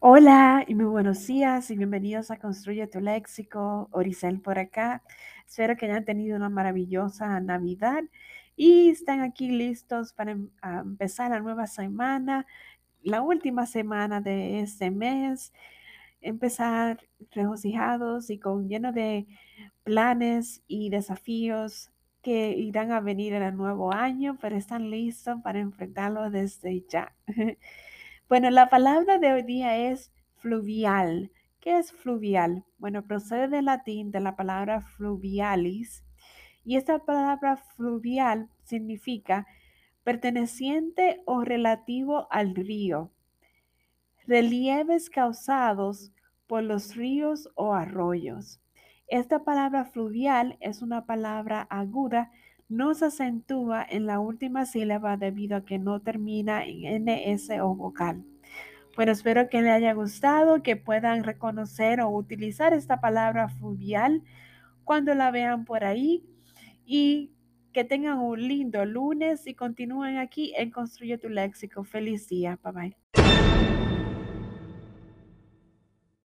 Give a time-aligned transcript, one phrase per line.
[0.00, 3.88] Hola y muy buenos días y bienvenidos a Construye tu Léxico.
[3.92, 5.02] Oricel por acá.
[5.46, 8.02] Espero que hayan tenido una maravillosa Navidad
[8.56, 12.46] y están aquí listos para em, empezar la nueva semana,
[13.02, 15.52] la última semana de este mes.
[16.20, 19.26] Empezar regocijados y con lleno de
[19.84, 25.60] planes y desafíos que irán a venir en el nuevo año, pero están listos para
[25.60, 27.14] enfrentarlo desde ya.
[28.28, 31.30] Bueno, la palabra de hoy día es fluvial.
[31.60, 32.64] ¿Qué es fluvial?
[32.76, 36.04] Bueno, procede del latín de la palabra fluvialis
[36.64, 39.46] y esta palabra fluvial significa
[40.02, 43.12] perteneciente o relativo al río.
[44.26, 46.12] Relieves causados
[46.48, 48.60] por los ríos o arroyos.
[49.06, 52.32] Esta palabra fluvial es una palabra aguda
[52.68, 57.74] no se acentúa en la última sílaba debido a que no termina en NS o
[57.74, 58.24] vocal.
[58.96, 64.22] Bueno, espero que les haya gustado, que puedan reconocer o utilizar esta palabra fluvial
[64.84, 66.24] cuando la vean por ahí
[66.86, 67.32] y
[67.74, 71.84] que tengan un lindo lunes y continúen aquí en Construye tu Léxico.
[71.84, 72.58] Feliz día.
[72.62, 73.45] Bye bye.